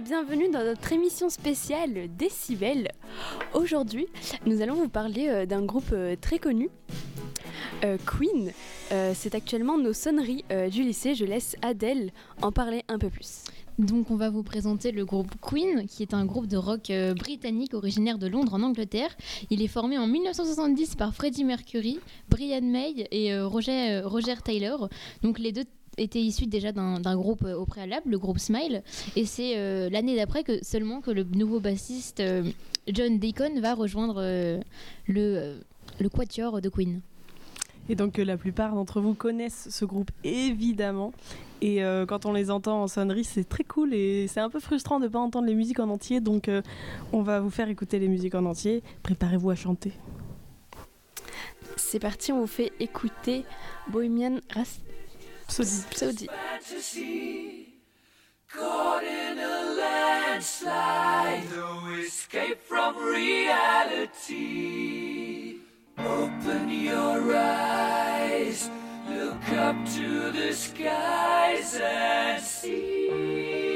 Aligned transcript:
bienvenue 0.00 0.48
dans 0.48 0.62
notre 0.62 0.92
émission 0.92 1.28
spéciale 1.28 2.08
Décibel. 2.16 2.92
Aujourd'hui, 3.52 4.06
nous 4.46 4.62
allons 4.62 4.74
vous 4.74 4.88
parler 4.88 5.28
euh, 5.28 5.44
d'un 5.44 5.64
groupe 5.64 5.90
euh, 5.92 6.14
très 6.14 6.38
connu, 6.38 6.70
euh, 7.84 7.98
Queen. 8.06 8.52
C'est 9.14 9.34
actuellement 9.34 9.76
nos 9.76 9.92
sonneries 9.92 10.44
du 10.70 10.82
lycée. 10.82 11.14
Je 11.14 11.24
laisse 11.24 11.56
Adèle 11.62 12.10
en 12.42 12.52
parler 12.52 12.84
un 12.88 12.98
peu 12.98 13.10
plus. 13.10 13.44
Donc 13.78 14.10
on 14.10 14.16
va 14.16 14.30
vous 14.30 14.42
présenter 14.42 14.92
le 14.92 15.04
groupe 15.04 15.34
Queen, 15.42 15.86
qui 15.86 16.02
est 16.02 16.14
un 16.14 16.24
groupe 16.24 16.46
de 16.46 16.56
rock 16.56 16.90
britannique 17.16 17.74
originaire 17.74 18.18
de 18.18 18.26
Londres 18.26 18.54
en 18.54 18.62
Angleterre. 18.62 19.14
Il 19.50 19.62
est 19.62 19.68
formé 19.68 19.98
en 19.98 20.06
1970 20.06 20.94
par 20.94 21.14
Freddie 21.14 21.44
Mercury, 21.44 22.00
Brian 22.30 22.62
May 22.62 23.06
et 23.10 23.38
Roger, 23.38 24.00
Roger 24.04 24.36
Taylor. 24.42 24.88
Donc 25.22 25.38
les 25.38 25.52
deux 25.52 25.64
étaient 25.98 26.20
issus 26.22 26.46
déjà 26.46 26.72
d'un 26.72 27.16
groupe 27.16 27.44
euh, 27.44 27.56
au 27.56 27.66
préalable, 27.66 28.10
le 28.10 28.18
groupe 28.18 28.38
Smile. 28.38 28.82
Et 29.16 29.26
c'est 29.26 29.58
euh, 29.58 29.90
l'année 29.90 30.16
d'après 30.16 30.44
que 30.44 30.64
seulement 30.64 31.00
que 31.00 31.10
le 31.10 31.24
nouveau 31.24 31.60
bassiste 31.60 32.20
euh, 32.20 32.44
John 32.86 33.18
Deacon 33.18 33.60
va 33.60 33.74
rejoindre 33.74 34.16
euh, 34.18 34.60
le, 35.06 35.20
euh, 35.20 35.58
le 36.00 36.08
quatuor 36.08 36.60
de 36.60 36.68
Queen. 36.68 37.00
Et 37.90 37.94
donc 37.94 38.18
euh, 38.18 38.24
la 38.24 38.36
plupart 38.36 38.74
d'entre 38.74 39.00
vous 39.00 39.14
connaissent 39.14 39.68
ce 39.70 39.84
groupe 39.84 40.10
évidemment. 40.24 41.12
Et 41.60 41.82
euh, 41.82 42.06
quand 42.06 42.26
on 42.26 42.32
les 42.32 42.50
entend 42.50 42.82
en 42.82 42.86
sonnerie, 42.86 43.24
c'est 43.24 43.48
très 43.48 43.64
cool 43.64 43.92
et 43.92 44.26
c'est 44.28 44.40
un 44.40 44.50
peu 44.50 44.60
frustrant 44.60 45.00
de 45.00 45.04
ne 45.04 45.08
pas 45.08 45.18
entendre 45.18 45.46
les 45.46 45.54
musiques 45.54 45.80
en 45.80 45.88
entier. 45.88 46.20
Donc 46.20 46.48
euh, 46.48 46.62
on 47.12 47.22
va 47.22 47.40
vous 47.40 47.50
faire 47.50 47.68
écouter 47.68 47.98
les 47.98 48.08
musiques 48.08 48.34
en 48.34 48.44
entier. 48.44 48.82
Préparez-vous 49.02 49.50
à 49.50 49.56
chanter. 49.56 49.92
C'est 51.76 51.98
parti, 51.98 52.32
on 52.32 52.40
vous 52.40 52.46
fait 52.46 52.72
écouter 52.80 53.44
Bohemian 53.90 54.38
Saudi. 54.52 54.80
Rhapsody. 55.48 56.28
fantasy. 56.28 57.68
Caught 58.52 59.02
in 59.02 59.38
a 59.38 59.74
landslide, 59.78 61.50
no 61.50 61.90
escape 61.98 62.60
from 62.60 62.96
reality. 62.96 64.28
Open 65.98 66.70
your 66.70 67.34
eyes, 67.34 68.70
look 69.08 69.48
up 69.52 69.76
to 69.96 70.30
the 70.32 70.52
skies 70.52 71.74
and 71.80 72.42
see. 72.42 73.67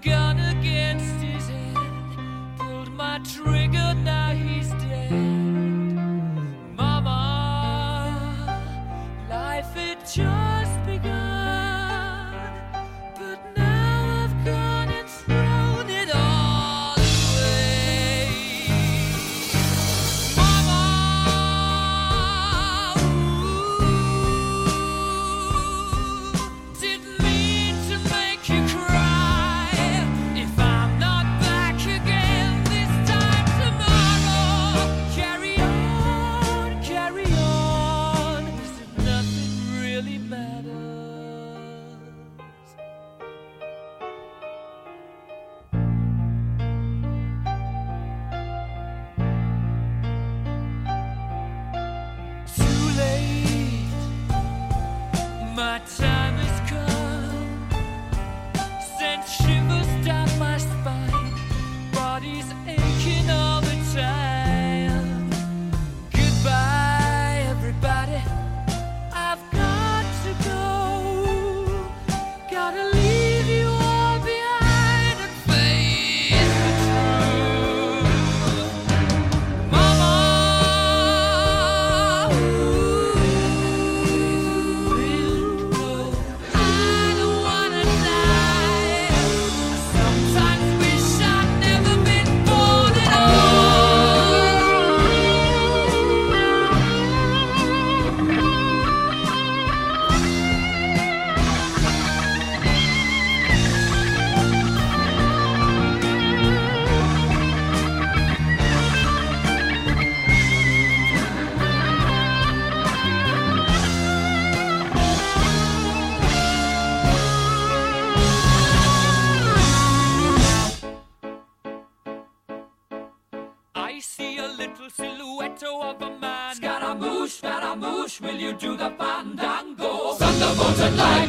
Put 0.00 0.47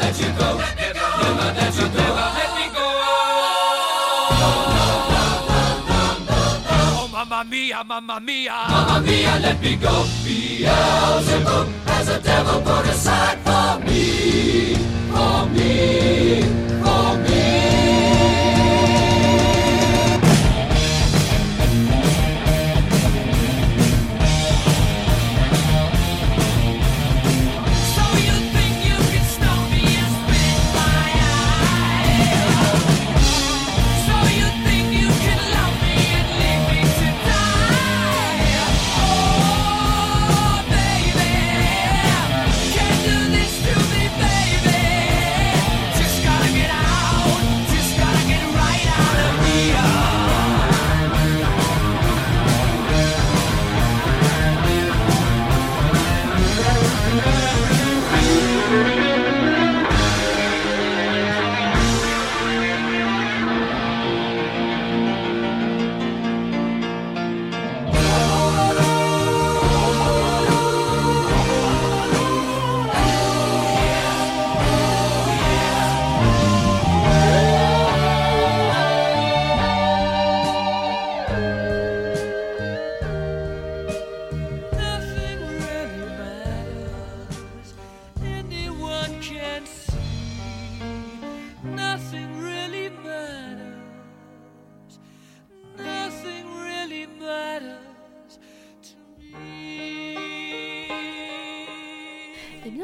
Let 0.00 0.18
you 0.20 0.30
go. 0.38 0.48
We'll 0.56 1.54
let 1.58 1.74
you 1.76 1.88
go. 1.88 2.04
Let 2.38 2.50
me 2.58 2.66
go. 2.76 2.86
Oh, 6.74 7.08
mamma 7.12 7.44
mia, 7.48 7.84
mamma 7.84 8.20
mia. 8.20 8.52
Mamma 8.68 9.00
mia, 9.06 9.38
let 9.40 9.60
me 9.60 9.76
go. 9.76 10.04
Beelzebub 10.24 11.66
has 11.86 12.08
a 12.08 12.20
devil 12.20 12.60
put 12.62 12.86
aside 12.86 13.38
for 13.46 13.78
me. 13.86 14.74
For 15.12 15.46
me. 15.54 16.42
For 16.82 17.18
me. 17.24 17.42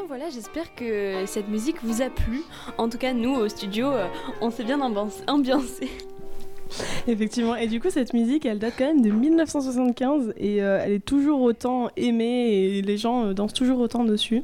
Voilà, 0.06 0.30
j'espère 0.30 0.74
que 0.74 1.24
cette 1.26 1.48
musique 1.48 1.76
vous 1.82 2.02
a 2.02 2.10
plu. 2.10 2.42
En 2.78 2.88
tout 2.88 2.98
cas, 2.98 3.12
nous 3.12 3.34
au 3.34 3.48
studio, 3.48 3.92
euh, 3.92 4.06
on 4.40 4.50
s'est 4.50 4.64
bien 4.64 4.80
ambiancé. 4.80 5.88
Effectivement, 7.06 7.56
et 7.56 7.66
du 7.66 7.80
coup 7.80 7.88
cette 7.88 8.12
musique 8.12 8.44
elle 8.44 8.58
date 8.58 8.74
quand 8.76 8.84
même 8.84 9.00
de 9.00 9.10
1975 9.10 10.34
et 10.36 10.62
euh, 10.62 10.82
elle 10.84 10.92
est 10.92 11.04
toujours 11.04 11.40
autant 11.40 11.88
aimée 11.96 12.50
et 12.50 12.82
les 12.82 12.98
gens 12.98 13.24
euh, 13.24 13.32
dansent 13.32 13.54
toujours 13.54 13.80
autant 13.80 14.04
dessus. 14.04 14.42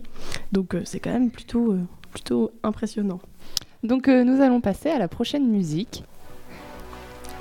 Donc 0.53 0.75
euh, 0.75 0.83
c'est 0.85 1.01
quand 1.01 1.13
même 1.13 1.31
plutôt, 1.31 1.73
euh, 1.73 1.81
plutôt 2.13 2.51
impressionnant. 2.63 3.21
Donc 3.83 4.09
euh, 4.09 4.25
nous 4.25 4.41
allons 4.41 4.63
passer 4.63 4.89
à 4.89 4.99
la 4.99 5.09
prochaine 5.09 5.47
musique. 5.47 6.03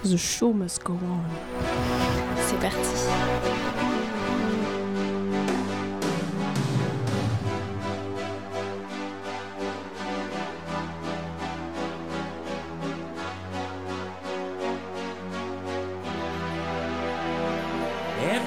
The 0.04 0.18
show 0.18 0.52
must 0.52 0.84
go 0.84 0.94
on. 0.94 2.42
C'est 2.42 2.60
parti. 2.60 3.53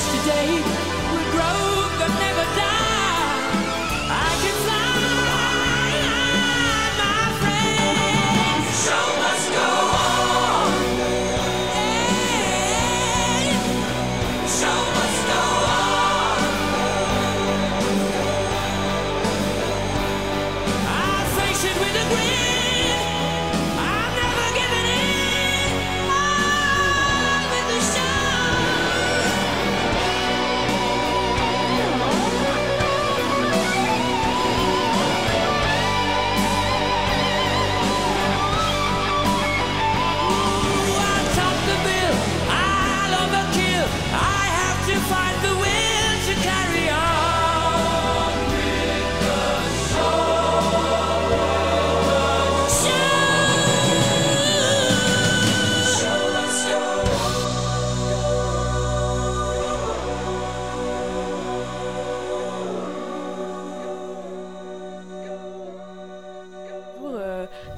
yesterday 0.00 0.89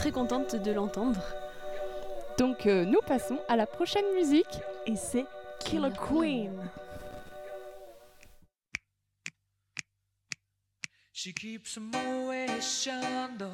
très 0.03 0.11
contente 0.11 0.57
de 0.57 0.73
l'entendre. 0.73 1.23
Donc 2.37 2.67
euh, 2.67 2.85
nous 2.85 2.99
passons 3.07 3.39
à 3.49 3.55
la 3.55 3.67
prochaine 3.67 4.05
musique. 4.17 4.59
Et 4.85 4.97
c'est 4.97 5.27
Killer 5.61 5.93
Queen. 5.97 6.51
She 11.13 11.33
keeps 11.33 11.77
a 11.77 11.81
Moet 11.81 12.61
Chandon 12.61 13.53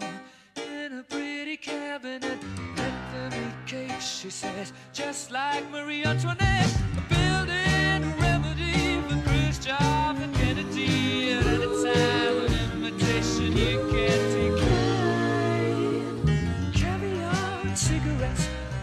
in 0.56 1.00
a 1.00 1.02
pretty 1.02 1.58
cabinet. 1.58 2.38
Let 2.78 2.94
them 3.12 3.30
eat 3.34 3.66
cake, 3.66 4.00
she 4.00 4.30
says, 4.30 4.72
just 4.94 5.30
like 5.30 5.70
Marie 5.70 6.06
Antoinette. 6.06 6.74
Building 7.10 8.04
a 8.04 8.16
remedy 8.22 9.02
for 9.06 9.20
Khrushchev 9.28 10.07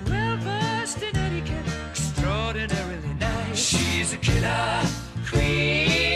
well 0.10 0.38
versed 0.38 1.02
in 1.02 1.16
etiquette, 1.16 1.66
extraordinarily 1.90 3.14
nice. 3.20 3.58
She's 3.58 4.14
a 4.14 4.18
killer 4.18 4.82
queen. 5.30 6.15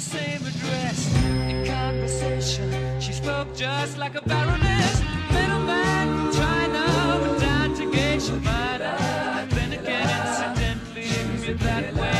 same 0.00 0.46
address. 0.46 1.14
In 1.48 1.66
conversation, 1.66 3.00
she 3.00 3.12
spoke 3.12 3.54
just 3.54 3.98
like 3.98 4.14
a 4.14 4.22
baroness. 4.22 5.02
Middleman, 5.30 6.32
China, 6.32 7.20
went 7.20 7.40
down 7.40 7.74
to 7.74 7.90
Geisha 7.92 8.32
Minor. 8.36 8.96
And 9.40 9.50
then 9.52 9.72
again, 9.74 10.08
incidentally, 10.26 11.50
it 11.50 11.58
that 11.60 11.94
way. 11.94 12.10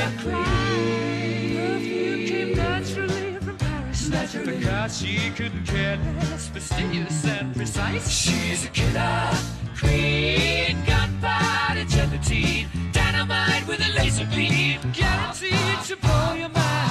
Perfume 1.56 2.26
came 2.26 2.54
naturally 2.54 3.37
from 3.37 3.56
Paris. 3.56 4.08
Naturally. 4.08 4.58
Because 4.58 4.99
she 4.99 5.30
couldn't 5.30 5.64
care 5.64 5.96
less. 6.16 6.49
Fastidious 6.49 7.25
and 7.25 7.56
precise. 7.56 8.10
She's 8.10 8.66
a 8.66 8.68
killer 8.68 9.30
queen. 9.78 10.76
Gunpowder 10.84 11.84
gelatine. 11.84 12.68
Dynamite 12.92 13.66
with 13.66 13.80
a 13.80 13.92
laser 13.99 14.26
beam. 14.26 14.80
Guaranteed 14.92 15.80
to 15.87 15.96
blow 15.96 16.34
your 16.34 16.50
mind. 16.50 16.89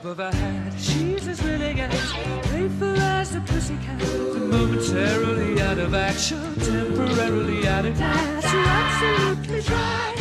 top 0.00 0.10
of 0.10 0.18
her 0.18 0.30
head. 0.30 0.72
She's 0.78 1.26
as 1.26 1.42
willing 1.42 1.80
as 1.80 2.12
playful 2.48 2.96
as 2.96 3.34
a 3.34 3.40
pussycat. 3.40 4.00
Momentarily 4.38 5.60
out 5.60 5.78
of 5.78 5.94
action, 5.94 6.54
temporarily 6.60 7.66
out 7.66 7.86
of 7.86 7.96
class. 7.96 8.52
You're 8.52 8.64
absolutely 8.66 9.74
right. 9.74 10.19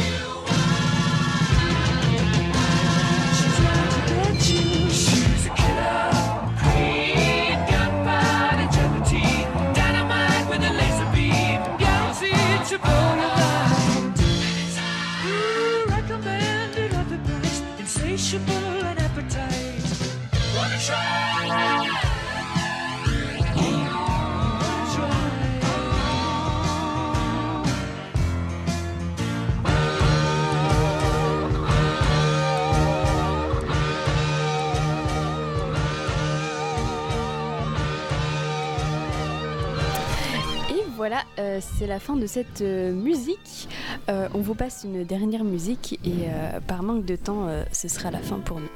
voilà, 41.00 41.24
euh, 41.40 41.62
c'est 41.62 41.88
la 41.88 41.98
fin 41.98 42.18
de 42.18 42.26
cette 42.28 42.60
euh, 42.60 42.92
musique. 42.92 43.70
Euh, 44.10 44.28
on 44.34 44.40
vous 44.40 44.54
passe 44.54 44.84
une 44.84 45.06
dernière 45.06 45.46
musique 45.46 45.98
et 46.04 46.28
par 46.68 46.84
manque 46.84 47.06
de 47.06 47.16
temps, 47.16 47.48
ce 47.72 47.88
sera 47.88 48.12
la 48.12 48.20
fin 48.20 48.40
pour 48.40 48.60
nous. 48.60 48.68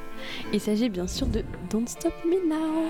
Il 0.54 0.62
s'agit 0.62 0.88
bien 0.88 1.06
sûr 1.06 1.28
de 1.28 1.44
Don't 1.70 1.86
Stop 1.86 2.14
Me 2.26 2.48
Now. 2.48 2.88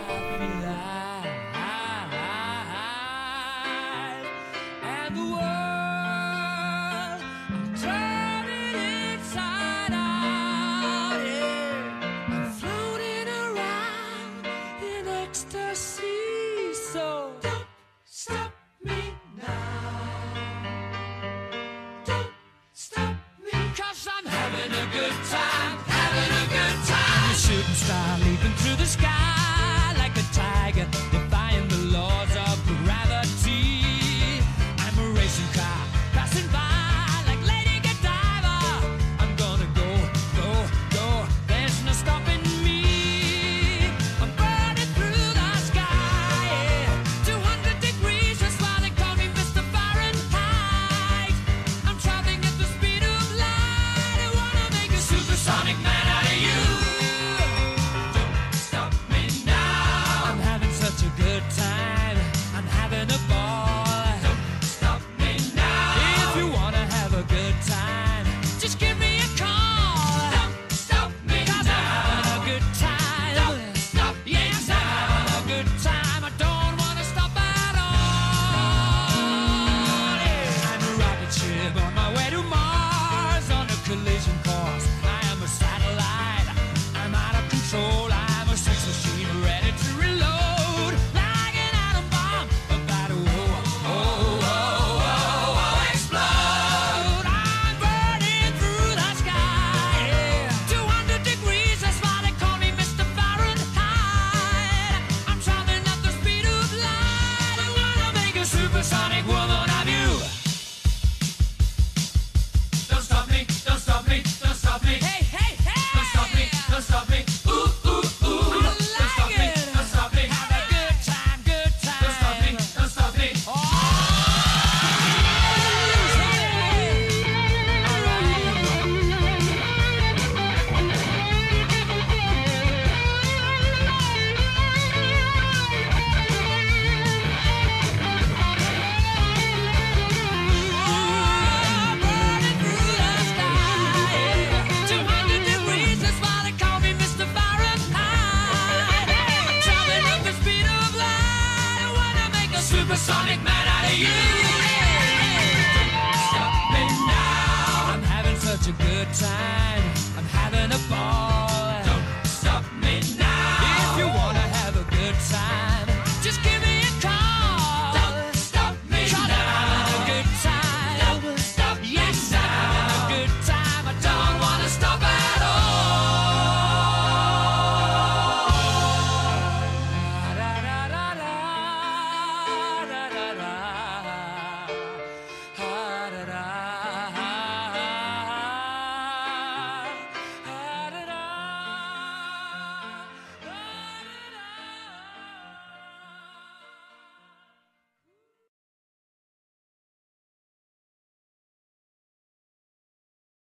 I'll 27.89 28.19
leave. 28.19 28.42